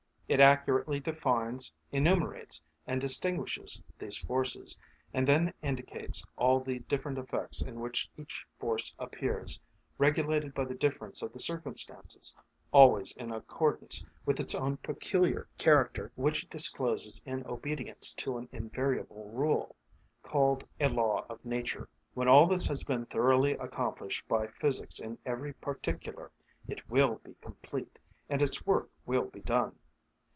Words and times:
It 0.33 0.39
accurately 0.39 1.01
defines, 1.01 1.73
enumerates, 1.91 2.61
and 2.87 3.01
distinguishes 3.01 3.83
these 3.99 4.17
forces, 4.17 4.77
and 5.13 5.27
then 5.27 5.53
indicates 5.61 6.25
all 6.37 6.61
the 6.61 6.79
different 6.79 7.17
effects 7.17 7.61
in 7.61 7.81
which 7.81 8.09
each 8.15 8.45
force 8.57 8.95
appears, 8.97 9.59
regulated 9.97 10.53
by 10.53 10.63
the 10.63 10.73
difference 10.73 11.21
of 11.21 11.33
the 11.33 11.39
circumstances, 11.41 12.33
always 12.71 13.11
in 13.17 13.29
accordance 13.33 14.05
with 14.25 14.39
its 14.39 14.55
own 14.55 14.77
peculiar 14.77 15.49
character, 15.57 16.13
which 16.15 16.45
it 16.45 16.49
discloses 16.49 17.21
in 17.25 17.45
obedience 17.45 18.13
to 18.13 18.37
an 18.37 18.47
invariable 18.53 19.29
rule, 19.33 19.75
called 20.23 20.63
a 20.79 20.87
law 20.87 21.25
of 21.29 21.43
nature. 21.43 21.89
When 22.13 22.29
all 22.29 22.47
this 22.47 22.67
has 22.67 22.85
been 22.85 23.05
thoroughly 23.05 23.51
accomplished 23.55 24.25
by 24.29 24.47
physics 24.47 24.97
in 24.97 25.17
every 25.25 25.51
particular, 25.51 26.31
it 26.69 26.89
will 26.89 27.15
be 27.21 27.35
complete, 27.41 27.99
and 28.29 28.41
its 28.41 28.65
work 28.65 28.89
will 29.05 29.25
be 29.25 29.41
done. 29.41 29.75